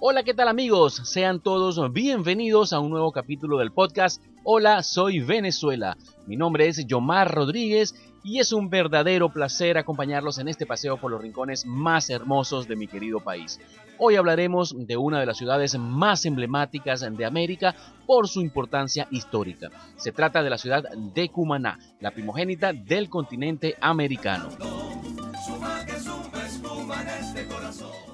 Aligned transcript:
Hola, 0.00 0.24
¿qué 0.24 0.34
tal 0.34 0.48
amigos? 0.48 1.00
Sean 1.04 1.40
todos 1.40 1.92
bienvenidos 1.92 2.72
a 2.72 2.80
un 2.80 2.90
nuevo 2.90 3.12
capítulo 3.12 3.58
del 3.58 3.72
podcast 3.72 4.20
Hola, 4.42 4.82
soy 4.82 5.20
Venezuela. 5.20 5.96
Mi 6.26 6.36
nombre 6.36 6.66
es 6.66 6.84
Yomar 6.86 7.32
Rodríguez 7.32 7.94
y 8.24 8.40
es 8.40 8.52
un 8.52 8.68
verdadero 8.68 9.30
placer 9.32 9.78
acompañarlos 9.78 10.38
en 10.38 10.48
este 10.48 10.66
paseo 10.66 10.98
por 10.98 11.12
los 11.12 11.22
rincones 11.22 11.64
más 11.64 12.10
hermosos 12.10 12.66
de 12.66 12.76
mi 12.76 12.88
querido 12.88 13.20
país. 13.20 13.60
Hoy 13.96 14.16
hablaremos 14.16 14.74
de 14.76 14.96
una 14.96 15.20
de 15.20 15.26
las 15.26 15.38
ciudades 15.38 15.78
más 15.78 16.26
emblemáticas 16.26 17.00
de 17.00 17.24
América 17.24 17.74
por 18.04 18.28
su 18.28 18.40
importancia 18.40 19.06
histórica. 19.12 19.70
Se 19.96 20.10
trata 20.10 20.42
de 20.42 20.50
la 20.50 20.58
ciudad 20.58 20.82
de 20.92 21.28
Cumaná, 21.28 21.78
la 22.00 22.10
primogénita 22.10 22.72
del 22.72 23.08
continente 23.08 23.76
americano. 23.80 24.48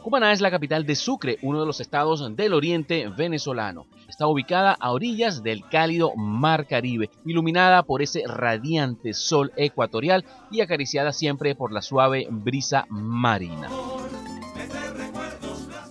Cumaná 0.02 0.32
es 0.32 0.40
la 0.40 0.50
capital 0.50 0.86
de 0.86 0.96
Sucre, 0.96 1.38
uno 1.42 1.60
de 1.60 1.66
los 1.66 1.80
estados 1.80 2.34
del 2.34 2.54
oriente 2.54 3.08
venezolano. 3.08 3.86
Está 4.08 4.27
ubicada 4.27 4.72
a 4.72 4.92
orillas 4.92 5.42
del 5.42 5.68
cálido 5.68 6.14
Mar 6.16 6.66
Caribe, 6.66 7.10
iluminada 7.27 7.82
por 7.82 8.00
ese 8.00 8.22
radiante 8.27 9.12
sol 9.12 9.52
ecuatorial 9.56 10.24
y 10.50 10.62
acariciada 10.62 11.12
siempre 11.12 11.55
por 11.55 11.70
la 11.70 11.82
suave 11.82 12.27
brisa 12.30 12.86
marina. 12.88 13.68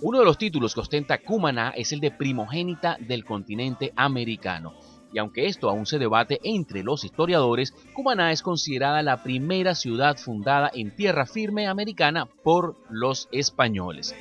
Uno 0.02 0.18
de 0.18 0.24
los 0.24 0.38
títulos 0.38 0.74
que 0.74 0.80
ostenta 0.80 1.18
Cumaná 1.18 1.72
es 1.76 1.92
el 1.92 2.00
de 2.00 2.10
primogénita 2.10 2.96
del 3.00 3.24
continente 3.24 3.92
americano 3.94 4.74
y 5.12 5.18
aunque 5.18 5.46
esto 5.46 5.68
aún 5.68 5.86
se 5.86 5.98
debate 5.98 6.40
entre 6.44 6.82
los 6.82 7.04
historiadores, 7.04 7.74
Cumaná 7.94 8.32
es 8.32 8.42
considerada 8.42 9.02
la 9.02 9.22
primera 9.22 9.74
ciudad 9.74 10.16
fundada 10.16 10.70
en 10.72 10.94
tierra 10.94 11.26
firme 11.26 11.66
americana 11.66 12.26
por 12.26 12.76
los 12.90 13.28
españoles. 13.32 14.14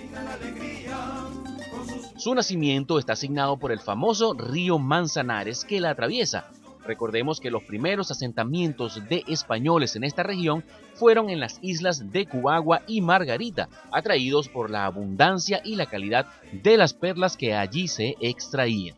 Su 2.17 2.36
nacimiento 2.36 2.99
está 2.99 3.14
asignado 3.14 3.58
por 3.58 3.72
el 3.72 3.80
famoso 3.80 4.33
río 4.33 4.77
Manzanares 4.77 5.64
que 5.64 5.80
la 5.80 5.91
atraviesa. 5.91 6.52
Recordemos 6.86 7.39
que 7.39 7.52
los 7.52 7.64
primeros 7.64 8.09
asentamientos 8.09 9.08
de 9.08 9.23
españoles 9.27 9.95
en 9.95 10.03
esta 10.03 10.23
región 10.23 10.64
fueron 10.95 11.30
en 11.30 11.39
las 11.39 11.59
islas 11.61 12.11
de 12.11 12.25
Cubagua 12.25 12.81
y 12.88 13.02
Margarita, 13.02 13.69
atraídos 13.92 14.49
por 14.49 14.69
la 14.69 14.86
abundancia 14.86 15.61
y 15.64 15.75
la 15.75 15.86
calidad 15.86 16.25
de 16.52 16.77
las 16.77 16.94
perlas 16.94 17.38
que 17.38 17.53
allí 17.53 17.88
se 17.88 18.16
extraían. 18.19 18.97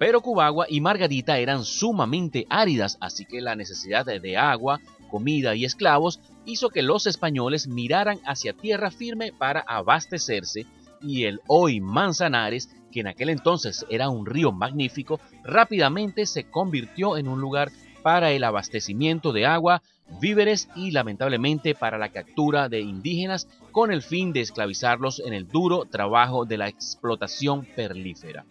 Pero 0.00 0.22
Cubagua 0.22 0.64
y 0.66 0.80
Margarita 0.80 1.36
eran 1.36 1.62
sumamente 1.62 2.46
áridas, 2.48 2.96
así 3.02 3.26
que 3.26 3.42
la 3.42 3.54
necesidad 3.54 4.06
de 4.06 4.36
agua, 4.38 4.80
comida 5.10 5.54
y 5.54 5.66
esclavos 5.66 6.20
hizo 6.46 6.70
que 6.70 6.80
los 6.80 7.06
españoles 7.06 7.68
miraran 7.68 8.18
hacia 8.24 8.54
tierra 8.54 8.90
firme 8.90 9.30
para 9.30 9.60
abastecerse 9.60 10.64
y 11.02 11.24
el 11.24 11.42
hoy 11.48 11.82
Manzanares, 11.82 12.74
que 12.90 13.00
en 13.00 13.08
aquel 13.08 13.28
entonces 13.28 13.84
era 13.90 14.08
un 14.08 14.24
río 14.24 14.52
magnífico, 14.52 15.20
rápidamente 15.44 16.24
se 16.24 16.44
convirtió 16.44 17.18
en 17.18 17.28
un 17.28 17.42
lugar 17.42 17.70
para 18.02 18.30
el 18.30 18.42
abastecimiento 18.44 19.34
de 19.34 19.44
agua, 19.44 19.82
víveres 20.18 20.70
y 20.74 20.92
lamentablemente 20.92 21.74
para 21.74 21.98
la 21.98 22.08
captura 22.08 22.70
de 22.70 22.80
indígenas 22.80 23.48
con 23.70 23.92
el 23.92 24.00
fin 24.00 24.32
de 24.32 24.40
esclavizarlos 24.40 25.20
en 25.20 25.34
el 25.34 25.46
duro 25.46 25.84
trabajo 25.84 26.46
de 26.46 26.56
la 26.56 26.68
explotación 26.68 27.66
perlífera. 27.76 28.46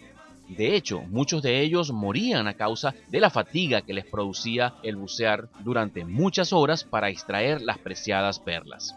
De 0.50 0.76
hecho, 0.76 1.02
muchos 1.10 1.44
de 1.44 1.62
ellos 1.62 1.92
morían 1.92 2.48
a 2.48 2.56
causa 2.56 2.96
de 3.08 3.20
la 3.20 3.30
fatiga 3.30 3.82
que 3.82 3.94
les 3.94 4.06
producía 4.06 4.76
el 4.82 4.96
bucear 4.96 5.48
durante 5.60 6.06
muchas 6.06 6.54
horas 6.54 6.84
para 6.84 7.10
extraer 7.10 7.62
las 7.62 7.78
preciadas 7.78 8.40
perlas. 8.40 8.96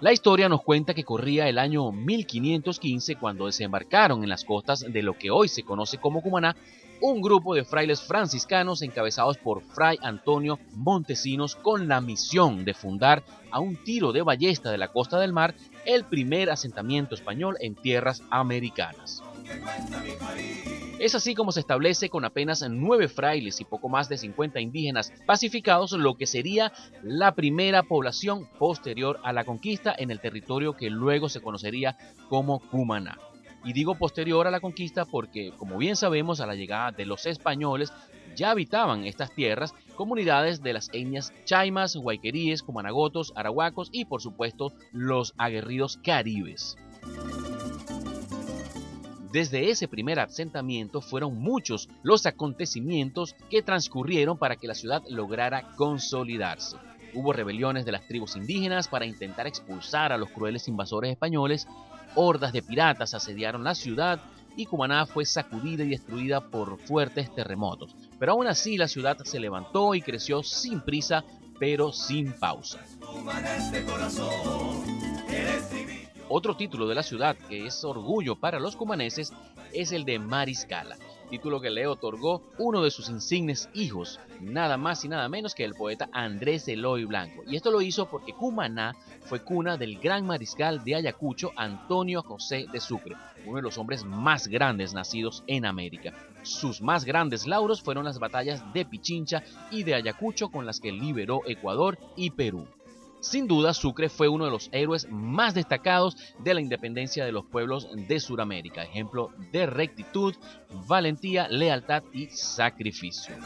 La 0.00 0.12
historia 0.12 0.48
nos 0.48 0.62
cuenta 0.62 0.94
que 0.94 1.04
corría 1.04 1.48
el 1.48 1.58
año 1.58 1.92
1515 1.92 3.16
cuando 3.16 3.46
desembarcaron 3.46 4.22
en 4.22 4.30
las 4.30 4.44
costas 4.44 4.80
de 4.80 5.02
lo 5.02 5.16
que 5.16 5.30
hoy 5.30 5.48
se 5.48 5.62
conoce 5.62 5.98
como 5.98 6.22
Cumaná 6.22 6.56
un 7.02 7.20
grupo 7.20 7.54
de 7.56 7.64
frailes 7.64 8.00
franciscanos 8.00 8.80
encabezados 8.80 9.36
por 9.36 9.60
Fray 9.60 9.98
Antonio 10.02 10.60
Montesinos 10.76 11.56
con 11.56 11.88
la 11.88 12.00
misión 12.00 12.64
de 12.64 12.74
fundar 12.74 13.24
a 13.50 13.58
un 13.58 13.74
tiro 13.74 14.12
de 14.12 14.22
ballesta 14.22 14.70
de 14.70 14.78
la 14.78 14.86
costa 14.86 15.18
del 15.18 15.32
mar 15.32 15.52
el 15.84 16.04
primer 16.04 16.48
asentamiento 16.48 17.16
español 17.16 17.56
en 17.60 17.74
tierras 17.74 18.22
americanas. 18.30 19.20
Es 21.00 21.16
así 21.16 21.34
como 21.34 21.50
se 21.50 21.58
establece 21.58 22.08
con 22.08 22.24
apenas 22.24 22.64
nueve 22.70 23.08
frailes 23.08 23.60
y 23.60 23.64
poco 23.64 23.88
más 23.88 24.08
de 24.08 24.16
50 24.16 24.60
indígenas 24.60 25.12
pacificados 25.26 25.90
lo 25.90 26.14
que 26.14 26.28
sería 26.28 26.72
la 27.02 27.34
primera 27.34 27.82
población 27.82 28.48
posterior 28.60 29.18
a 29.24 29.32
la 29.32 29.44
conquista 29.44 29.92
en 29.98 30.12
el 30.12 30.20
territorio 30.20 30.76
que 30.76 30.88
luego 30.88 31.28
se 31.28 31.40
conocería 31.40 31.96
como 32.28 32.60
Cumaná. 32.60 33.18
Y 33.64 33.72
digo 33.72 33.94
posterior 33.94 34.46
a 34.46 34.50
la 34.50 34.60
conquista 34.60 35.04
porque, 35.04 35.52
como 35.56 35.78
bien 35.78 35.96
sabemos, 35.96 36.40
a 36.40 36.46
la 36.46 36.54
llegada 36.54 36.90
de 36.90 37.06
los 37.06 37.26
españoles 37.26 37.92
ya 38.34 38.50
habitaban 38.50 39.04
estas 39.04 39.34
tierras 39.34 39.74
comunidades 39.94 40.62
de 40.62 40.72
las 40.72 40.88
etnias 40.92 41.32
chaimas, 41.44 41.96
guayqueríes, 41.96 42.62
comanagotos, 42.62 43.32
arahuacos 43.36 43.90
y 43.92 44.06
por 44.06 44.22
supuesto 44.22 44.72
los 44.92 45.34
aguerridos 45.36 45.98
caribes. 45.98 46.76
Desde 49.32 49.70
ese 49.70 49.88
primer 49.88 50.20
asentamiento 50.20 51.00
fueron 51.00 51.38
muchos 51.38 51.88
los 52.02 52.26
acontecimientos 52.26 53.34
que 53.48 53.62
transcurrieron 53.62 54.36
para 54.36 54.56
que 54.56 54.66
la 54.66 54.74
ciudad 54.74 55.02
lograra 55.08 55.70
consolidarse. 55.76 56.76
Hubo 57.14 57.32
rebeliones 57.32 57.86
de 57.86 57.92
las 57.92 58.06
tribus 58.06 58.36
indígenas 58.36 58.88
para 58.88 59.06
intentar 59.06 59.46
expulsar 59.46 60.12
a 60.12 60.18
los 60.18 60.30
crueles 60.30 60.68
invasores 60.68 61.12
españoles 61.12 61.66
hordas 62.14 62.52
de 62.52 62.62
piratas 62.62 63.14
asediaron 63.14 63.64
la 63.64 63.74
ciudad 63.74 64.20
y 64.56 64.66
Cumaná 64.66 65.06
fue 65.06 65.24
sacudida 65.24 65.84
y 65.84 65.88
destruida 65.88 66.40
por 66.40 66.78
fuertes 66.78 67.34
terremotos. 67.34 67.94
Pero 68.18 68.32
aún 68.32 68.46
así 68.46 68.76
la 68.76 68.88
ciudad 68.88 69.16
se 69.24 69.40
levantó 69.40 69.94
y 69.94 70.02
creció 70.02 70.42
sin 70.42 70.80
prisa, 70.80 71.24
pero 71.58 71.92
sin 71.92 72.32
pausa. 72.32 72.84
Otro 76.28 76.56
título 76.56 76.88
de 76.88 76.94
la 76.94 77.02
ciudad 77.02 77.36
que 77.48 77.66
es 77.66 77.84
orgullo 77.84 78.36
para 78.36 78.58
los 78.58 78.76
cumaneses 78.76 79.32
es 79.72 79.92
el 79.92 80.04
de 80.04 80.18
Mariscala, 80.18 80.96
título 81.32 81.62
que 81.62 81.70
le 81.70 81.86
otorgó 81.86 82.42
uno 82.58 82.82
de 82.82 82.90
sus 82.90 83.08
insignes 83.08 83.70
hijos, 83.72 84.20
nada 84.42 84.76
más 84.76 85.02
y 85.06 85.08
nada 85.08 85.30
menos 85.30 85.54
que 85.54 85.64
el 85.64 85.72
poeta 85.72 86.10
Andrés 86.12 86.68
Eloy 86.68 87.06
Blanco. 87.06 87.42
Y 87.46 87.56
esto 87.56 87.70
lo 87.70 87.80
hizo 87.80 88.04
porque 88.04 88.34
Cumaná 88.34 88.94
fue 89.22 89.40
cuna 89.40 89.78
del 89.78 89.98
gran 89.98 90.26
mariscal 90.26 90.84
de 90.84 90.96
Ayacucho, 90.96 91.50
Antonio 91.56 92.22
José 92.22 92.66
de 92.70 92.80
Sucre, 92.80 93.16
uno 93.46 93.56
de 93.56 93.62
los 93.62 93.78
hombres 93.78 94.04
más 94.04 94.46
grandes 94.46 94.92
nacidos 94.92 95.42
en 95.46 95.64
América. 95.64 96.12
Sus 96.42 96.82
más 96.82 97.06
grandes 97.06 97.46
lauros 97.46 97.80
fueron 97.80 98.04
las 98.04 98.18
batallas 98.18 98.70
de 98.74 98.84
Pichincha 98.84 99.42
y 99.70 99.84
de 99.84 99.94
Ayacucho 99.94 100.50
con 100.50 100.66
las 100.66 100.80
que 100.80 100.92
liberó 100.92 101.40
Ecuador 101.46 101.98
y 102.14 102.28
Perú. 102.28 102.66
Sin 103.22 103.46
duda, 103.46 103.72
Sucre 103.72 104.08
fue 104.08 104.26
uno 104.26 104.46
de 104.46 104.50
los 104.50 104.68
héroes 104.72 105.06
más 105.08 105.54
destacados 105.54 106.16
de 106.40 106.54
la 106.54 106.60
independencia 106.60 107.24
de 107.24 107.30
los 107.30 107.46
pueblos 107.46 107.88
de 107.94 108.18
Sudamérica, 108.18 108.82
ejemplo 108.82 109.30
de 109.52 109.66
rectitud, 109.66 110.34
valentía, 110.88 111.46
lealtad 111.46 112.02
y 112.12 112.26
sacrificio. 112.26 113.36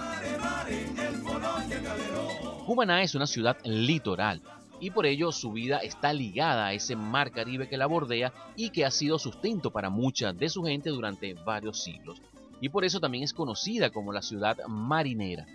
Cumaná 2.65 3.03
es 3.03 3.15
una 3.15 3.26
ciudad 3.26 3.59
litoral 3.65 4.41
y 4.81 4.91
por 4.91 5.04
ello 5.04 5.31
su 5.31 5.53
vida 5.53 5.78
está 5.81 6.15
ligada 6.15 6.69
a 6.69 6.72
ese 6.72 6.97
mar 6.97 7.31
Caribe 7.31 7.69
que 7.69 7.76
la 7.76 7.86
bordea 7.86 8.32
y 8.56 8.70
que 8.70 8.86
ha 8.86 8.91
sido 8.91 9.19
sustento 9.19 9.70
para 9.70 9.91
mucha 9.91 10.32
de 10.32 10.48
su 10.48 10.62
gente 10.62 10.88
durante 10.88 11.34
varios 11.34 11.82
siglos. 11.82 12.22
Y 12.62 12.70
por 12.70 12.86
eso 12.86 12.98
también 12.98 13.25
es 13.25 13.34
conocida 13.34 13.91
como 13.91 14.10
la 14.10 14.22
ciudad 14.22 14.56
marinera. 14.69 15.47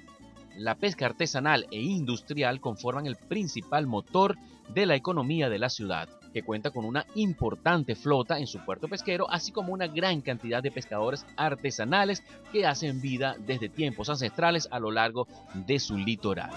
La 0.58 0.76
pesca 0.76 1.06
artesanal 1.06 1.68
e 1.72 1.82
industrial 1.82 2.60
conforman 2.60 3.06
el 3.06 3.16
principal 3.16 3.88
motor 3.88 4.38
de 4.74 4.86
la 4.86 4.96
economía 4.96 5.50
de 5.50 5.60
la 5.60 5.70
ciudad, 5.70 6.10
que 6.34 6.44
cuenta 6.44 6.72
con 6.72 6.86
una 6.86 7.06
importante 7.16 7.96
flota 7.96 8.40
en 8.40 8.48
su 8.48 8.60
puerto 8.60 8.88
pesquero, 8.88 9.30
así 9.30 9.52
como 9.52 9.74
una 9.74 9.88
gran 9.88 10.22
cantidad 10.22 10.62
de 10.62 10.72
pescadores 10.72 11.26
artesanales 11.36 12.24
que 12.52 12.66
hacen 12.66 13.02
vida 13.02 13.36
desde 13.40 13.70
tiempos 13.70 14.10
ancestrales 14.10 14.68
a 14.72 14.80
lo 14.80 14.92
largo 14.92 15.28
de 15.54 15.80
su 15.80 15.98
litoral. 15.98 16.52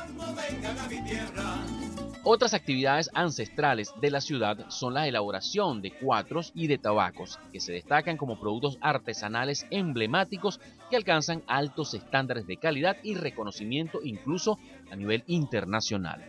Otras 2.26 2.54
actividades 2.54 3.10
ancestrales 3.12 3.92
de 4.00 4.10
la 4.10 4.22
ciudad 4.22 4.70
son 4.70 4.94
la 4.94 5.06
elaboración 5.06 5.82
de 5.82 5.90
cuatros 5.90 6.52
y 6.54 6.68
de 6.68 6.78
tabacos, 6.78 7.38
que 7.52 7.60
se 7.60 7.74
destacan 7.74 8.16
como 8.16 8.40
productos 8.40 8.78
artesanales 8.80 9.66
emblemáticos 9.70 10.58
que 10.88 10.96
alcanzan 10.96 11.42
altos 11.46 11.92
estándares 11.92 12.46
de 12.46 12.56
calidad 12.56 12.96
y 13.02 13.14
reconocimiento 13.14 14.00
incluso 14.02 14.58
a 14.90 14.96
nivel 14.96 15.22
internacional. 15.26 16.24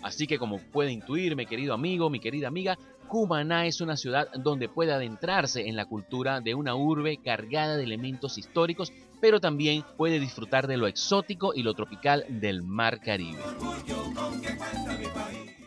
Así 0.00 0.26
que 0.26 0.38
como 0.38 0.58
puede 0.58 0.90
intuir 0.90 1.36
mi 1.36 1.44
querido 1.44 1.74
amigo, 1.74 2.08
mi 2.08 2.18
querida 2.18 2.48
amiga, 2.48 2.78
Cumaná 3.06 3.66
es 3.66 3.82
una 3.82 3.98
ciudad 3.98 4.28
donde 4.32 4.70
puede 4.70 4.92
adentrarse 4.92 5.68
en 5.68 5.76
la 5.76 5.84
cultura 5.84 6.40
de 6.40 6.54
una 6.54 6.74
urbe 6.74 7.18
cargada 7.18 7.76
de 7.76 7.84
elementos 7.84 8.38
históricos, 8.38 8.90
pero 9.20 9.38
también 9.38 9.84
puede 9.98 10.18
disfrutar 10.18 10.66
de 10.66 10.78
lo 10.78 10.86
exótico 10.86 11.52
y 11.54 11.62
lo 11.62 11.74
tropical 11.74 12.24
del 12.28 12.62
mar 12.62 13.00
Caribe. 13.00 13.42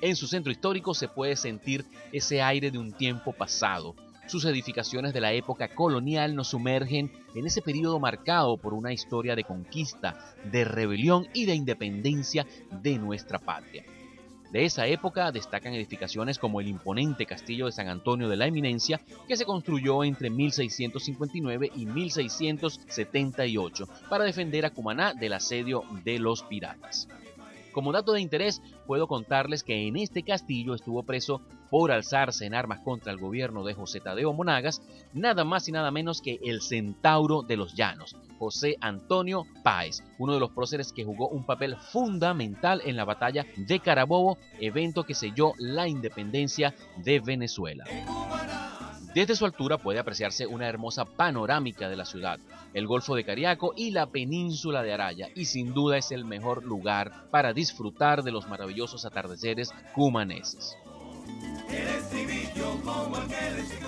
En 0.03 0.15
su 0.17 0.27
centro 0.27 0.51
histórico 0.51 0.93
se 0.93 1.07
puede 1.07 1.37
sentir 1.37 1.85
ese 2.11 2.41
aire 2.41 2.71
de 2.71 2.77
un 2.77 2.91
tiempo 2.91 3.31
pasado. 3.31 3.95
Sus 4.27 4.43
edificaciones 4.43 5.13
de 5.13 5.21
la 5.21 5.31
época 5.31 5.69
colonial 5.69 6.35
nos 6.35 6.49
sumergen 6.49 7.09
en 7.33 7.47
ese 7.47 7.61
periodo 7.61 8.01
marcado 8.01 8.57
por 8.57 8.73
una 8.73 8.91
historia 8.91 9.33
de 9.33 9.45
conquista, 9.45 10.35
de 10.51 10.65
rebelión 10.65 11.29
y 11.33 11.45
de 11.45 11.55
independencia 11.55 12.45
de 12.81 12.97
nuestra 12.97 13.39
patria. 13.39 13.85
De 14.51 14.65
esa 14.65 14.87
época 14.87 15.31
destacan 15.31 15.73
edificaciones 15.73 16.37
como 16.37 16.59
el 16.59 16.67
imponente 16.67 17.25
Castillo 17.25 17.67
de 17.67 17.71
San 17.71 17.87
Antonio 17.87 18.27
de 18.27 18.35
la 18.35 18.47
Eminencia, 18.47 18.99
que 19.25 19.37
se 19.37 19.45
construyó 19.45 20.03
entre 20.03 20.29
1659 20.29 21.71
y 21.77 21.85
1678 21.85 23.87
para 24.09 24.25
defender 24.25 24.65
a 24.65 24.71
Cumaná 24.71 25.13
del 25.13 25.31
asedio 25.31 25.85
de 26.03 26.19
los 26.19 26.43
piratas. 26.43 27.07
Como 27.73 27.91
dato 27.91 28.13
de 28.13 28.21
interés, 28.21 28.61
puedo 28.85 29.07
contarles 29.07 29.63
que 29.63 29.87
en 29.87 29.97
este 29.97 30.23
castillo 30.23 30.75
estuvo 30.75 31.03
preso 31.03 31.41
por 31.71 31.91
alzarse 31.91 32.45
en 32.45 32.53
armas 32.53 32.79
contra 32.79 33.11
el 33.11 33.17
gobierno 33.17 33.63
de 33.63 33.73
José 33.73 33.99
Tadeo 33.99 34.31
Monagas, 34.31 34.81
nada 35.11 35.43
más 35.43 35.67
y 35.67 35.71
nada 35.71 35.89
menos 35.89 36.21
que 36.21 36.39
el 36.43 36.61
centauro 36.61 37.41
de 37.41 37.57
los 37.57 37.73
llanos, 37.73 38.15
José 38.37 38.77
Antonio 38.79 39.47
Páez, 39.63 40.03
uno 40.19 40.35
de 40.35 40.39
los 40.39 40.51
próceres 40.51 40.93
que 40.93 41.03
jugó 41.03 41.29
un 41.29 41.45
papel 41.45 41.75
fundamental 41.75 42.81
en 42.85 42.95
la 42.95 43.05
batalla 43.05 43.47
de 43.57 43.79
Carabobo, 43.79 44.37
evento 44.59 45.03
que 45.03 45.15
selló 45.15 45.53
la 45.57 45.87
independencia 45.87 46.75
de 46.97 47.19
Venezuela. 47.19 47.85
Desde 49.15 49.35
su 49.35 49.45
altura 49.45 49.77
puede 49.77 49.99
apreciarse 49.99 50.45
una 50.45 50.67
hermosa 50.67 51.05
panorámica 51.05 51.87
de 51.87 51.95
la 51.95 52.05
ciudad, 52.05 52.39
el 52.73 52.87
Golfo 52.87 53.15
de 53.15 53.23
Cariaco 53.23 53.73
y 53.75 53.91
la 53.91 54.07
península 54.07 54.83
de 54.83 54.93
Araya, 54.93 55.29
y 55.35 55.45
sin 55.45 55.73
duda 55.73 55.97
es 55.97 56.11
el 56.11 56.25
mejor 56.25 56.63
lugar 56.63 57.29
para 57.31 57.53
disfrutar 57.53 58.23
de 58.23 58.31
los 58.31 58.47
maravillosos 58.47 59.05
atardeceres 59.05 59.71
cumaneses. 59.93 60.77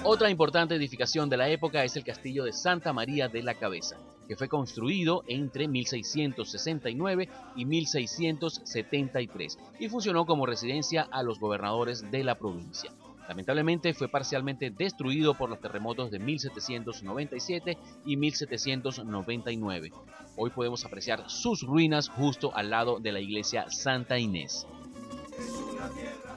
Otra 0.03 0.29
importante 0.29 0.75
edificación 0.75 1.29
de 1.29 1.37
la 1.37 1.49
época 1.49 1.83
es 1.83 1.95
el 1.95 2.03
castillo 2.03 2.43
de 2.43 2.53
Santa 2.53 2.93
María 2.93 3.27
de 3.27 3.43
la 3.43 3.55
Cabeza, 3.55 3.97
que 4.27 4.35
fue 4.35 4.47
construido 4.47 5.23
entre 5.27 5.67
1669 5.67 7.29
y 7.55 7.65
1673 7.65 9.59
y 9.79 9.89
funcionó 9.89 10.25
como 10.25 10.45
residencia 10.45 11.07
a 11.11 11.23
los 11.23 11.39
gobernadores 11.39 12.09
de 12.11 12.23
la 12.23 12.35
provincia. 12.35 12.91
Lamentablemente 13.27 13.93
fue 13.93 14.07
parcialmente 14.07 14.69
destruido 14.69 15.33
por 15.33 15.49
los 15.49 15.59
terremotos 15.59 16.11
de 16.11 16.19
1797 16.19 17.77
y 18.05 18.17
1799. 18.17 19.91
Hoy 20.37 20.49
podemos 20.51 20.85
apreciar 20.85 21.29
sus 21.29 21.61
ruinas 21.61 22.09
justo 22.09 22.55
al 22.55 22.69
lado 22.69 22.99
de 22.99 23.11
la 23.11 23.19
iglesia 23.19 23.65
Santa 23.69 24.19
Inés. 24.19 24.67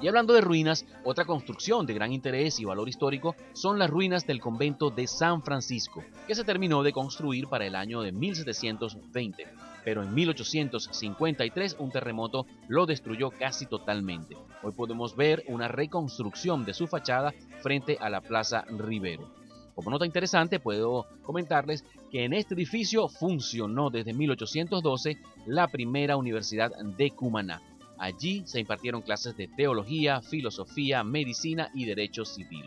Y 0.01 0.07
hablando 0.07 0.33
de 0.33 0.41
ruinas, 0.41 0.87
otra 1.05 1.25
construcción 1.25 1.85
de 1.85 1.95
gran 1.95 2.13
interés 2.13 2.61
y 2.61 2.65
valor 2.65 2.89
histórico 2.89 3.35
son 3.53 3.79
las 3.79 3.91
ruinas 3.91 4.27
del 4.27 4.41
convento 4.41 4.91
de 4.91 5.07
San 5.07 5.43
Francisco, 5.43 6.05
que 6.27 6.35
se 6.35 6.45
terminó 6.45 6.83
de 6.83 6.93
construir 6.93 7.49
para 7.49 7.67
el 7.67 7.75
año 7.75 8.01
de 8.03 8.13
1720, 8.13 9.47
pero 9.89 10.03
en 10.03 10.13
1853 10.13 11.77
un 11.79 11.91
terremoto 11.91 12.45
lo 12.69 12.85
destruyó 12.85 13.31
casi 13.31 13.65
totalmente. 13.65 14.37
Hoy 14.63 14.73
podemos 14.73 15.17
ver 15.17 15.45
una 15.49 15.67
reconstrucción 15.67 16.67
de 16.67 16.75
su 16.75 16.87
fachada 16.87 17.33
frente 17.63 17.97
a 17.99 18.11
la 18.11 18.21
Plaza 18.21 18.67
Rivero. 18.69 19.33
Como 19.75 19.89
nota 19.89 20.05
interesante, 20.05 20.61
puedo 20.61 21.07
comentarles 21.23 21.87
que 22.11 22.27
en 22.27 22.35
este 22.35 22.53
edificio 22.53 23.09
funcionó 23.09 23.89
desde 23.89 24.13
1812 24.13 25.17
la 25.47 25.69
primera 25.69 26.19
universidad 26.19 26.71
de 26.99 27.11
Cumaná 27.13 27.63
Allí 27.97 28.43
se 28.45 28.61
impartieron 28.61 29.01
clases 29.01 29.39
de 29.39 29.49
teología, 29.49 30.21
filosofía, 30.21 31.03
medicina 31.03 31.71
y 31.73 31.87
derecho 31.87 32.27
civil. 32.27 32.67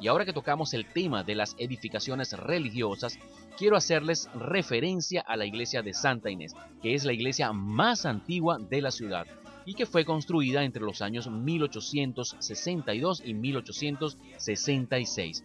Y 0.00 0.08
ahora 0.08 0.24
que 0.24 0.32
tocamos 0.32 0.72
el 0.74 0.86
tema 0.86 1.22
de 1.24 1.34
las 1.34 1.54
edificaciones 1.58 2.32
religiosas, 2.32 3.18
quiero 3.56 3.76
hacerles 3.76 4.30
referencia 4.34 5.20
a 5.22 5.36
la 5.36 5.46
iglesia 5.46 5.82
de 5.82 5.94
Santa 5.94 6.30
Inés, 6.30 6.54
que 6.82 6.94
es 6.94 7.04
la 7.04 7.12
iglesia 7.12 7.52
más 7.52 8.06
antigua 8.06 8.58
de 8.58 8.82
la 8.82 8.90
ciudad 8.90 9.26
y 9.64 9.74
que 9.74 9.84
fue 9.84 10.04
construida 10.04 10.62
entre 10.62 10.82
los 10.82 11.02
años 11.02 11.28
1862 11.28 13.22
y 13.24 13.34
1866. 13.34 15.42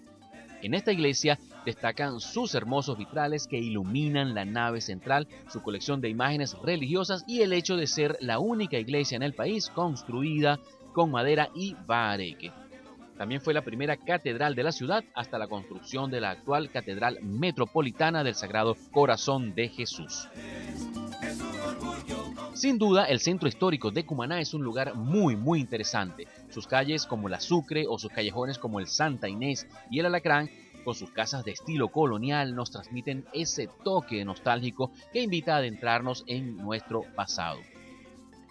En 0.62 0.75
esta 0.75 0.92
iglesia 0.92 1.40
destacan 1.66 2.19
sus 2.19 2.54
hermosos 2.54 2.96
vitrales 2.98 3.48
que 3.48 3.58
iluminan 3.58 4.36
la 4.36 4.46
nave 4.46 4.80
central, 4.80 5.28
su 5.50 5.63
colección 5.63 6.02
de 6.02 6.10
imágenes 6.10 6.56
religiosas 6.62 7.24
y 7.28 7.42
el 7.42 7.54
hecho 7.54 7.78
de 7.78 7.88
ser 7.88 8.16
la 8.22 8.38
única 8.38 8.78
iglesia 8.78 9.16
en 9.16 9.24
el 9.24 9.34
país 9.34 9.69
construida 9.69 10.60
con 10.94 11.10
madera 11.10 11.50
y 11.56 11.75
bareque. 11.88 12.52
También 13.18 13.42
fue 13.42 13.54
la 13.54 13.62
primera 13.62 13.98
catedral 13.98 14.56
de 14.56 14.63
la 14.63 14.72
ciudad 14.72 15.04
hasta 15.13 15.38
la 15.38 15.48
construcción 15.48 16.10
de 16.10 16.22
la 16.22 16.31
actual 16.31 16.72
Catedral 16.72 17.19
Metropolitana 17.22 18.24
del 18.24 18.36
Sagrado 18.36 18.75
Corazón 18.92 19.54
de 19.54 19.69
Jesús. 19.69 20.28
Sin 22.54 22.78
duda, 22.78 23.06
el 23.06 23.19
centro 23.19 23.48
histórico 23.48 23.92
de 23.92 24.06
Cumaná 24.06 24.40
es 24.40 24.54
un 24.54 24.63
lugar 24.63 24.96
muy 24.96 25.36
muy 25.36 25.60
interesante. 25.60 26.28
Sus 26.50 26.68
calles 26.68 27.06
como 27.06 27.30
la 27.30 27.40
Sucre 27.40 27.86
o 27.88 27.98
sus 27.98 28.12
callejones 28.12 28.58
como 28.58 28.80
el 28.80 28.88
Santa 28.88 29.28
Inés 29.28 29.68
y 29.90 30.00
el 30.00 30.06
Alacrán 30.06 30.50
con 30.84 30.96
sus 30.96 31.12
casas 31.12 31.46
de 31.46 31.52
estilo 31.52 31.90
colonial 31.90 32.56
nos 32.56 32.72
transmiten 32.72 33.25
ese 33.34 33.69
toque 33.84 34.24
nostálgico 34.25 34.92
que 35.13 35.22
invita 35.22 35.56
a 35.56 35.58
adentrarnos 35.58 36.24
en 36.28 36.58
nuestro 36.58 37.04
pasado. 37.16 37.60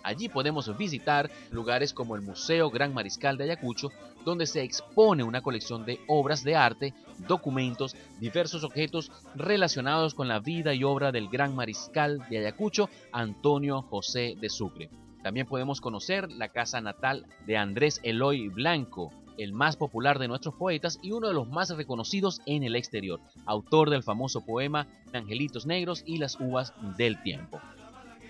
Allí 0.03 0.29
podemos 0.29 0.77
visitar 0.77 1.31
lugares 1.51 1.93
como 1.93 2.17
el 2.17 2.23
Museo 2.23 2.71
Gran 2.71 2.95
Mariscal 2.95 3.37
de 3.37 3.45
Ayacucho, 3.45 3.91
donde 4.25 4.47
se 4.47 4.63
expone 4.63 5.23
una 5.23 5.43
colección 5.43 5.85
de 5.85 6.01
obras 6.07 6.43
de 6.43 6.57
arte, 6.57 6.95
documentos, 7.29 7.97
diversos 8.19 8.65
objetos 8.65 9.11
relacionados 9.35 10.15
con 10.15 10.29
la 10.29 10.41
vida 10.41 10.75
y 10.75 10.85
obra 10.85 11.13
del 11.13 11.29
Gran 11.29 11.55
Mariscal 11.55 12.27
de 12.31 12.39
Ayacucho, 12.39 12.89
Antonio 13.13 13.83
José 13.83 14.37
de 14.41 14.49
Sucre. 14.49 14.91
También 15.23 15.47
podemos 15.47 15.81
conocer 15.81 16.31
la 16.31 16.49
casa 16.49 16.81
natal 16.81 17.27
de 17.47 17.59
Andrés 17.59 18.01
Eloy 18.03 18.49
Blanco, 18.49 19.13
el 19.37 19.53
más 19.53 19.77
popular 19.77 20.19
de 20.19 20.29
nuestros 20.29 20.55
poetas 20.55 20.99
y 21.03 21.13
uno 21.13 21.29
de 21.29 21.35
los 21.35 21.49
más 21.49 21.71
reconocidos 21.71 22.41
en 22.47 22.63
el 22.63 22.77
exterior, 22.77 23.21
autor 23.47 23.91
del 23.91 24.03
famoso 24.03 24.45
poema 24.45 24.87
Angelitos 25.13 25.67
Negros 25.67 26.03
y 26.07 26.19
las 26.19 26.39
Uvas 26.41 26.75
del 26.97 27.23
Tiempo. 27.23 27.61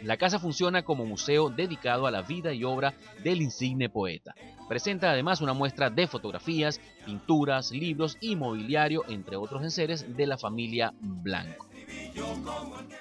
La 0.02 0.16
casa 0.16 0.38
funciona 0.38 0.82
como 0.82 1.04
museo 1.04 1.50
dedicado 1.50 2.06
a 2.06 2.10
la 2.10 2.22
vida 2.22 2.52
y 2.52 2.64
obra 2.64 2.94
del 3.22 3.42
insigne 3.42 3.88
poeta. 3.88 4.34
Presenta 4.68 5.10
además 5.10 5.40
una 5.40 5.52
muestra 5.52 5.90
de 5.90 6.06
fotografías, 6.06 6.80
pinturas, 7.04 7.70
libros 7.70 8.16
y 8.20 8.36
mobiliario, 8.36 9.04
entre 9.08 9.36
otros 9.36 9.62
enseres 9.62 10.16
de 10.16 10.26
la 10.26 10.38
familia 10.38 10.94
Blanco. 11.00 11.69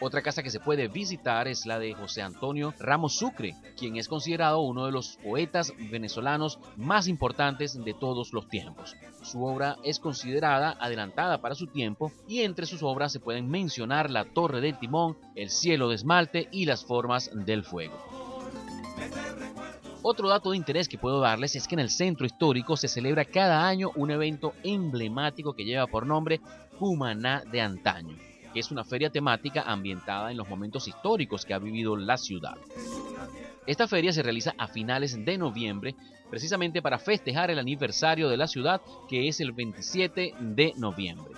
Otra 0.02 0.22
casa 0.22 0.44
que 0.44 0.50
se 0.50 0.62
puede 0.62 0.88
visitar 0.88 1.48
es 1.48 1.66
la 1.66 1.78
de 1.78 1.94
José 1.94 2.22
Antonio 2.22 2.74
Ramos 2.80 3.18
Sucre, 3.18 3.56
quien 3.78 3.98
es 3.98 4.08
considerado 4.08 4.62
uno 4.62 4.86
de 4.86 4.94
los 4.94 5.18
poetas 5.18 5.74
venezolanos 5.92 6.60
más 6.78 7.08
importantes 7.08 7.84
de 7.84 7.94
todos 7.94 8.32
los 8.32 8.48
tiempos. 8.48 8.96
Su 9.22 9.44
obra 9.44 9.78
es 9.84 10.00
considerada 10.00 10.78
adelantada 10.80 11.42
para 11.42 11.56
su 11.56 11.68
tiempo 11.68 12.14
y 12.28 12.42
entre 12.42 12.66
sus 12.66 12.82
obras 12.82 13.12
se 13.12 13.20
pueden 13.20 13.50
mencionar 13.50 14.10
La 14.10 14.24
Torre 14.24 14.62
del 14.62 14.80
Timón, 14.80 15.18
El 15.36 15.50
Cielo 15.50 15.90
de 15.90 15.96
Esmalte 15.96 16.48
y 16.52 16.66
Las 16.66 16.86
Formas 16.86 17.30
del 17.34 17.64
Fuego. 17.66 17.98
Otro 20.02 20.30
dato 20.30 20.52
de 20.52 20.58
interés 20.58 20.88
que 20.88 20.98
puedo 20.98 21.20
darles 21.20 21.58
es 21.58 21.68
que 21.68 21.76
en 21.76 21.80
el 21.80 21.90
centro 21.90 22.26
histórico 22.26 22.78
se 22.78 22.88
celebra 22.88 23.26
cada 23.26 23.68
año 23.68 23.92
un 23.96 24.12
evento 24.12 24.54
emblemático 24.64 25.54
que 25.54 25.66
lleva 25.66 25.88
por 25.88 26.06
nombre 26.06 26.40
Cumaná 26.78 27.44
de 27.52 27.60
Antaño 27.60 28.29
es 28.60 28.72
una 28.72 28.84
feria 28.84 29.10
temática 29.10 29.64
ambientada 29.64 30.32
en 30.32 30.38
los 30.38 30.48
momentos 30.48 30.88
históricos 30.88 31.46
que 31.46 31.54
ha 31.54 31.60
vivido 31.60 31.96
la 31.96 32.18
ciudad. 32.18 32.58
Esta 33.66 33.88
feria 33.88 34.12
se 34.12 34.24
realiza 34.24 34.54
a 34.58 34.68
finales 34.68 35.24
de 35.24 35.38
noviembre, 35.38 35.96
precisamente 36.30 36.82
para 36.82 37.00
festejar 37.00 37.52
el 37.52 37.60
aniversario 37.60 38.30
de 38.30 38.38
la 38.38 38.48
ciudad, 38.48 38.82
que 39.08 39.28
es 39.28 39.40
el 39.40 39.52
27 39.52 40.34
de 40.40 40.74
noviembre. 40.78 41.34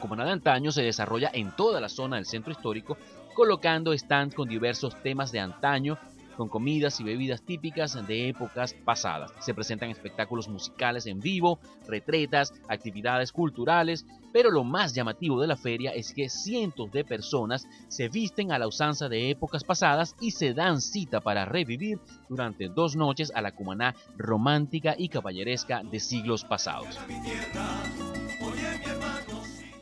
Como 0.00 0.16
nada 0.16 0.32
antaño, 0.32 0.72
se 0.72 0.82
desarrolla 0.82 1.30
en 1.32 1.54
toda 1.56 1.80
la 1.80 1.88
zona 1.88 2.16
del 2.16 2.26
centro 2.26 2.52
histórico, 2.52 2.96
colocando 3.34 3.96
stands 3.96 4.34
con 4.34 4.48
diversos 4.48 5.00
temas 5.02 5.32
de 5.32 5.40
antaño 5.40 5.98
con 6.34 6.48
comidas 6.48 7.00
y 7.00 7.04
bebidas 7.04 7.42
típicas 7.42 8.06
de 8.06 8.28
épocas 8.28 8.74
pasadas. 8.74 9.32
Se 9.40 9.54
presentan 9.54 9.90
espectáculos 9.90 10.48
musicales 10.48 11.06
en 11.06 11.20
vivo, 11.20 11.58
retretas, 11.86 12.52
actividades 12.68 13.32
culturales, 13.32 14.06
pero 14.32 14.50
lo 14.50 14.64
más 14.64 14.94
llamativo 14.94 15.40
de 15.40 15.46
la 15.46 15.56
feria 15.56 15.92
es 15.92 16.12
que 16.12 16.28
cientos 16.28 16.90
de 16.90 17.04
personas 17.04 17.66
se 17.88 18.08
visten 18.08 18.52
a 18.52 18.58
la 18.58 18.66
usanza 18.66 19.08
de 19.08 19.30
épocas 19.30 19.64
pasadas 19.64 20.16
y 20.20 20.32
se 20.32 20.54
dan 20.54 20.80
cita 20.80 21.20
para 21.20 21.44
revivir 21.44 21.98
durante 22.28 22.68
dos 22.68 22.96
noches 22.96 23.32
a 23.34 23.40
la 23.40 23.52
cumaná 23.52 23.94
romántica 24.16 24.94
y 24.98 25.08
caballeresca 25.08 25.82
de 25.82 26.00
siglos 26.00 26.44
pasados. 26.44 26.98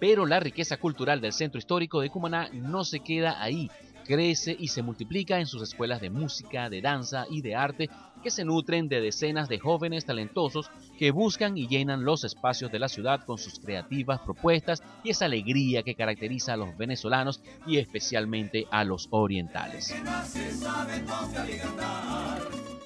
Pero 0.02 0.26
la 0.26 0.40
riqueza 0.40 0.78
cultural 0.78 1.20
del 1.20 1.32
centro 1.32 1.58
histórico 1.58 2.00
de 2.00 2.10
Cumaná 2.10 2.48
no 2.52 2.82
se 2.82 2.98
queda 2.98 3.40
ahí 3.40 3.70
crece 4.02 4.56
y 4.58 4.68
se 4.68 4.82
multiplica 4.82 5.38
en 5.38 5.46
sus 5.46 5.62
escuelas 5.62 6.00
de 6.00 6.10
música, 6.10 6.68
de 6.68 6.80
danza 6.80 7.26
y 7.30 7.42
de 7.42 7.54
arte 7.54 7.90
que 8.22 8.30
se 8.30 8.44
nutren 8.44 8.88
de 8.88 9.00
decenas 9.00 9.48
de 9.48 9.58
jóvenes 9.58 10.04
talentosos 10.04 10.70
que 10.98 11.10
buscan 11.10 11.58
y 11.58 11.66
llenan 11.66 12.04
los 12.04 12.24
espacios 12.24 12.70
de 12.70 12.78
la 12.78 12.88
ciudad 12.88 13.24
con 13.24 13.38
sus 13.38 13.58
creativas 13.58 14.20
propuestas 14.20 14.82
y 15.02 15.10
esa 15.10 15.24
alegría 15.24 15.82
que 15.82 15.94
caracteriza 15.94 16.54
a 16.54 16.56
los 16.56 16.76
venezolanos 16.76 17.42
y 17.66 17.78
especialmente 17.78 18.66
a 18.70 18.84
los 18.84 19.08
orientales. 19.10 19.94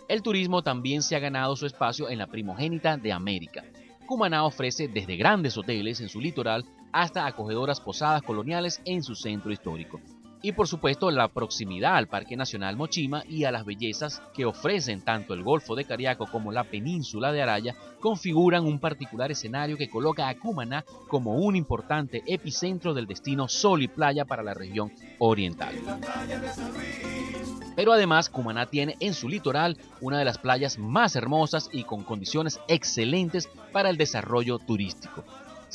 El 0.08 0.22
turismo 0.22 0.62
también 0.62 1.02
se 1.02 1.16
ha 1.16 1.18
ganado 1.18 1.56
su 1.56 1.66
espacio 1.66 2.08
en 2.08 2.18
la 2.18 2.28
primogénita 2.28 2.96
de 2.96 3.12
América. 3.12 3.64
Cumaná 4.06 4.44
ofrece 4.44 4.88
desde 4.88 5.16
grandes 5.16 5.58
hoteles 5.58 6.00
en 6.00 6.08
su 6.08 6.20
litoral 6.20 6.64
hasta 6.92 7.26
acogedoras 7.26 7.80
posadas 7.80 8.22
coloniales 8.22 8.80
en 8.84 9.02
su 9.02 9.14
centro 9.14 9.50
histórico 9.52 10.00
y 10.42 10.52
por 10.52 10.68
supuesto 10.68 11.10
la 11.10 11.28
proximidad 11.28 11.96
al 11.96 12.08
Parque 12.08 12.36
Nacional 12.36 12.76
Mochima 12.76 13.24
y 13.28 13.44
a 13.44 13.52
las 13.52 13.64
bellezas 13.64 14.22
que 14.34 14.44
ofrecen 14.44 15.02
tanto 15.02 15.34
el 15.34 15.42
Golfo 15.42 15.74
de 15.74 15.84
Cariaco 15.84 16.26
como 16.26 16.52
la 16.52 16.64
península 16.64 17.32
de 17.32 17.42
Araya 17.42 17.74
configuran 18.00 18.64
un 18.64 18.78
particular 18.78 19.30
escenario 19.30 19.76
que 19.76 19.90
coloca 19.90 20.28
a 20.28 20.38
Cumaná 20.38 20.84
como 21.08 21.36
un 21.36 21.56
importante 21.56 22.22
epicentro 22.26 22.94
del 22.94 23.06
destino 23.06 23.48
sol 23.48 23.82
y 23.82 23.88
playa 23.88 24.24
para 24.24 24.42
la 24.42 24.54
región 24.54 24.92
oriental. 25.18 25.74
Pero 27.74 27.92
además 27.92 28.30
Cumaná 28.30 28.66
tiene 28.66 28.96
en 29.00 29.14
su 29.14 29.28
litoral 29.28 29.76
una 30.00 30.18
de 30.18 30.24
las 30.24 30.38
playas 30.38 30.78
más 30.78 31.14
hermosas 31.14 31.68
y 31.72 31.84
con 31.84 32.04
condiciones 32.04 32.58
excelentes 32.68 33.48
para 33.72 33.90
el 33.90 33.96
desarrollo 33.96 34.58
turístico. 34.58 35.24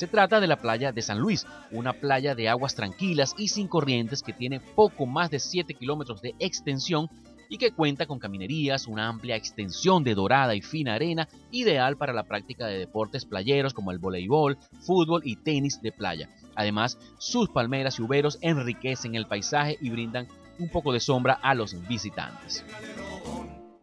Se 0.01 0.07
trata 0.07 0.39
de 0.39 0.47
la 0.47 0.55
playa 0.55 0.91
de 0.91 1.03
San 1.03 1.19
Luis, 1.19 1.45
una 1.69 1.93
playa 1.93 2.33
de 2.33 2.49
aguas 2.49 2.73
tranquilas 2.73 3.35
y 3.37 3.49
sin 3.49 3.67
corrientes 3.67 4.23
que 4.23 4.33
tiene 4.33 4.59
poco 4.59 5.05
más 5.05 5.29
de 5.29 5.37
7 5.37 5.75
kilómetros 5.75 6.23
de 6.23 6.33
extensión 6.39 7.07
y 7.49 7.59
que 7.59 7.69
cuenta 7.69 8.07
con 8.07 8.17
caminerías, 8.17 8.87
una 8.87 9.07
amplia 9.07 9.35
extensión 9.35 10.03
de 10.03 10.15
dorada 10.15 10.55
y 10.55 10.63
fina 10.63 10.95
arena, 10.95 11.27
ideal 11.51 11.97
para 11.97 12.13
la 12.13 12.23
práctica 12.23 12.65
de 12.65 12.79
deportes 12.79 13.25
playeros 13.25 13.75
como 13.75 13.91
el 13.91 13.99
voleibol, 13.99 14.57
fútbol 14.79 15.21
y 15.23 15.35
tenis 15.35 15.79
de 15.83 15.91
playa. 15.91 16.29
Además, 16.55 16.97
sus 17.19 17.49
palmeras 17.49 17.99
y 17.99 18.01
uberos 18.01 18.39
enriquecen 18.41 19.13
el 19.13 19.27
paisaje 19.27 19.77
y 19.81 19.91
brindan 19.91 20.27
un 20.57 20.69
poco 20.69 20.93
de 20.93 20.99
sombra 20.99 21.33
a 21.33 21.53
los 21.53 21.75
visitantes. 21.87 22.65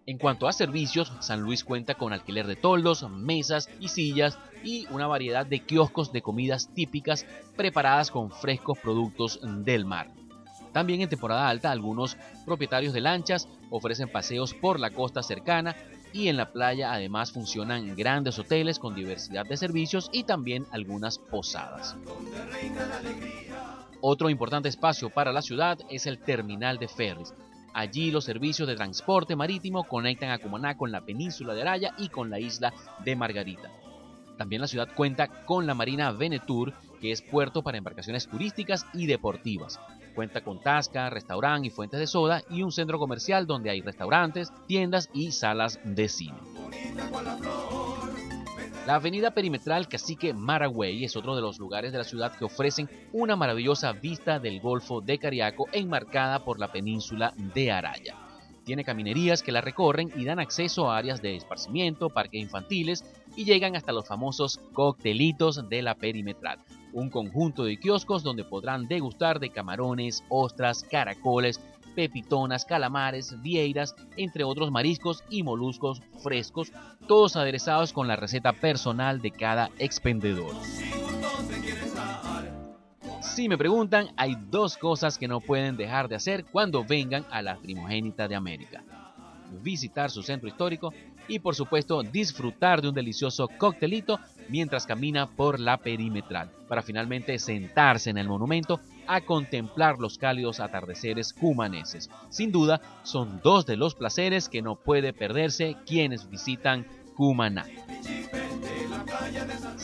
En 0.09 0.17
cuanto 0.17 0.49
a 0.49 0.53
servicios, 0.53 1.13
San 1.21 1.43
Luis 1.43 1.63
cuenta 1.63 1.95
con 1.95 2.15
alquiler 2.15 2.47
de 2.47 2.57
toldos, 2.57 3.09
mesas 3.11 3.69
y 3.79 3.89
sillas 3.89 4.39
y 4.63 4.87
una 4.91 5.07
variedad 5.07 5.47
de 5.47 5.61
kioscos 5.61 6.13
de 6.13 6.23
comidas 6.23 6.69
típicas 6.75 7.27
preparadas 7.57 8.11
con 8.11 8.31
frescos 8.31 8.79
productos 8.79 9.41
del 9.43 9.85
mar. 9.85 10.11
También 10.73 11.01
en 11.01 11.09
temporada 11.09 11.49
alta 11.49 11.71
algunos 11.71 12.17
propietarios 12.45 12.93
de 12.93 13.01
lanchas 13.01 13.49
ofrecen 13.71 14.11
paseos 14.11 14.55
por 14.55 14.79
la 14.79 14.91
costa 14.91 15.23
cercana 15.23 15.75
y 16.13 16.29
en 16.29 16.37
la 16.37 16.53
playa 16.53 16.93
además 16.93 17.33
funcionan 17.33 17.97
grandes 17.97 18.39
hoteles 18.39 18.79
con 18.79 18.95
diversidad 18.95 19.47
de 19.47 19.57
servicios 19.57 20.09
y 20.13 20.25
también 20.25 20.67
algunas 20.71 21.19
posadas. 21.19 21.97
Otro 24.01 24.31
importante 24.31 24.69
espacio 24.69 25.11
para 25.11 25.33
la 25.33 25.43
ciudad 25.43 25.79
es 25.91 26.07
el 26.07 26.19
terminal 26.19 26.79
de 26.79 26.89
ferries, 26.89 27.35
Allí 27.79 28.11
los 28.11 28.25
servicios 28.25 28.67
de 28.67 28.75
transporte 28.75 29.37
marítimo 29.37 29.85
conectan 29.85 30.31
a 30.31 30.39
Cumaná 30.39 30.77
con 30.77 30.91
la 30.91 31.03
península 31.03 31.55
de 31.55 31.63
Araya 31.63 31.95
y 31.99 32.09
con 32.09 32.31
la 32.31 32.41
isla 32.41 32.73
de 33.05 33.15
Margarita. 33.15 33.71
También 34.39 34.63
la 34.63 34.69
ciudad 34.69 34.89
cuenta 34.95 35.27
con 35.45 35.67
la 35.67 35.75
Marina 35.75 36.13
Venetur, 36.13 36.73
que 37.01 37.11
es 37.11 37.23
puerto 37.23 37.63
para 37.63 37.77
embarcaciones 37.77 38.29
turísticas 38.29 38.87
y 38.95 39.07
deportivas. 39.07 39.81
Cuenta 40.15 40.43
con 40.43 40.63
tasca, 40.63 41.11
restaurante 41.11 41.67
y 41.67 41.71
fuentes 41.71 42.01
de 42.01 42.07
soda 42.07 42.43
y 42.49 42.63
un 42.63 42.73
centro 42.73 42.99
comercial 42.99 43.47
donde 43.47 43.71
hay 43.71 43.83
restaurantes, 43.83 44.53
tiendas 44.67 45.11
y 45.13 45.33
salas 45.33 45.81
de 45.85 46.09
cine. 46.09 46.39
La 48.87 48.95
avenida 48.95 49.33
perimetral 49.33 49.89
Cacique 49.89 50.33
Maragüey 50.33 51.05
es 51.05 51.15
otro 51.17 51.37
de 51.37 51.43
los 51.43 51.59
lugares 51.59 51.93
de 51.93 51.99
la 51.99 52.05
ciudad 52.05 52.33
que 52.35 52.45
ofrecen 52.45 52.89
una 53.13 53.37
maravillosa 53.37 53.93
vista 53.93 54.39
del 54.39 54.61
Golfo 54.61 55.01
de 55.01 55.19
Cariaco 55.19 55.67
enmarcada 55.73 56.45
por 56.45 56.59
la 56.59 56.73
península 56.73 57.35
de 57.37 57.71
Araya. 57.71 58.28
Tiene 58.69 58.85
caminerías 58.85 59.43
que 59.43 59.51
la 59.51 59.63
recorren 59.63 60.13
y 60.15 60.27
dan 60.27 60.41
acceso 60.41 60.91
a 60.91 60.99
áreas 60.99 61.23
de 61.23 61.35
esparcimiento, 61.35 62.11
parques 62.11 62.43
infantiles 62.43 63.03
y 63.35 63.47
llegan 63.47 63.77
hasta 63.77 63.93
los 63.93 64.07
famosos 64.07 64.61
coctelitos 64.75 65.71
de 65.71 65.81
la 65.81 65.95
perimetral, 65.95 66.59
un 66.93 67.09
conjunto 67.09 67.65
de 67.65 67.79
kioscos 67.79 68.23
donde 68.23 68.45
podrán 68.45 68.87
degustar 68.87 69.41
de 69.41 69.49
camarones, 69.49 70.23
ostras, 70.29 70.85
caracoles, 70.85 71.63
pepitonas, 71.95 72.67
calamares, 72.67 73.41
vieiras, 73.41 73.95
entre 74.19 74.45
otros 74.45 74.71
mariscos 74.71 75.25
y 75.31 75.43
moluscos 75.43 76.03
frescos, 76.23 76.71
todos 77.07 77.37
aderezados 77.37 77.95
con 77.95 78.07
la 78.07 78.17
receta 78.17 78.53
personal 78.53 79.23
de 79.23 79.31
cada 79.31 79.71
expendedor. 79.79 80.55
Si 83.39 83.49
me 83.49 83.57
preguntan, 83.57 84.09
hay 84.17 84.37
dos 84.51 84.77
cosas 84.77 85.17
que 85.17 85.29
no 85.29 85.39
pueden 85.39 85.77
dejar 85.77 86.09
de 86.09 86.17
hacer 86.17 86.45
cuando 86.47 86.83
vengan 86.83 87.25
a 87.31 87.41
la 87.41 87.57
primogénita 87.57 88.27
de 88.27 88.35
América. 88.35 88.83
Visitar 89.63 90.11
su 90.11 90.25
centro 90.25 90.49
histórico 90.49 90.93
y 91.29 91.39
por 91.39 91.55
supuesto 91.55 92.03
disfrutar 92.03 92.83
de 92.83 92.89
un 92.89 92.97
delicioso 92.97 93.47
coctelito 93.57 94.19
mientras 94.49 94.87
camina 94.87 95.29
por 95.29 95.61
la 95.61 95.77
perimetral, 95.77 96.51
para 96.67 96.83
finalmente 96.83 97.39
sentarse 97.39 98.11
en 98.11 98.19
el 98.19 98.27
monumento 98.27 98.81
a 99.07 99.21
contemplar 99.21 100.01
los 100.01 100.19
cálidos 100.19 100.59
atardeceres 100.59 101.33
cumaneses. 101.33 102.11
Sin 102.31 102.51
duda, 102.51 102.81
son 103.05 103.41
dos 103.45 103.65
de 103.67 103.77
los 103.77 103.95
placeres 103.95 104.49
que 104.49 104.63
no 104.63 104.75
puede 104.75 105.13
perderse 105.13 105.77
quienes 105.87 106.29
visitan 106.29 106.89
Cumaná. 107.15 107.67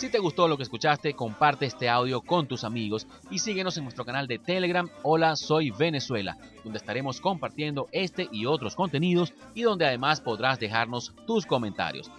Si 0.05 0.11
te 0.11 0.19
gustó 0.19 0.49
lo 0.49 0.59
que 0.59 0.65
escuchaste, 0.65 1.15
comparte 1.15 1.65
este 1.65 1.89
audio 1.89 2.21
con 2.21 2.47
tus 2.47 2.63
amigos 2.65 3.07
y 3.31 3.39
síguenos 3.39 3.79
en 3.79 3.85
nuestro 3.85 4.05
canal 4.05 4.27
de 4.27 4.39
Telegram 4.39 4.87
Hola 5.03 5.35
Soy 5.35 5.71
Venezuela, 5.71 6.37
donde 6.63 6.77
estaremos 6.77 7.23
compartiendo 7.23 7.89
este 7.91 8.29
y 8.31 8.45
otros 8.45 8.77
contenidos 8.77 9.33
y 9.55 9.63
donde 9.63 9.87
además 9.87 10.21
podrás 10.21 10.61
dejarnos 10.61 11.15
tus 11.27 11.47
comentarios. 11.47 12.11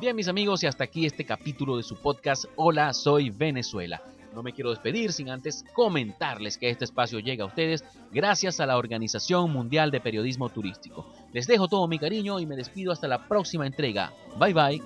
Bien 0.00 0.16
mis 0.16 0.26
amigos 0.26 0.64
y 0.64 0.66
hasta 0.66 0.82
aquí 0.82 1.06
este 1.06 1.24
capítulo 1.24 1.76
de 1.76 1.84
su 1.84 1.94
podcast 1.94 2.46
Hola 2.56 2.92
Soy 2.92 3.30
Venezuela. 3.30 4.02
No 4.34 4.42
me 4.42 4.52
quiero 4.52 4.70
despedir 4.70 5.12
sin 5.12 5.30
antes 5.30 5.64
comentarles 5.72 6.58
que 6.58 6.70
este 6.70 6.84
espacio 6.84 7.18
llega 7.18 7.44
a 7.44 7.46
ustedes 7.46 7.84
gracias 8.12 8.60
a 8.60 8.66
la 8.66 8.76
Organización 8.76 9.50
Mundial 9.52 9.90
de 9.90 10.00
Periodismo 10.00 10.48
Turístico. 10.48 11.06
Les 11.32 11.46
dejo 11.46 11.68
todo 11.68 11.88
mi 11.88 11.98
cariño 11.98 12.40
y 12.40 12.46
me 12.46 12.56
despido 12.56 12.92
hasta 12.92 13.08
la 13.08 13.26
próxima 13.26 13.66
entrega. 13.66 14.12
Bye 14.38 14.54
bye. 14.54 14.82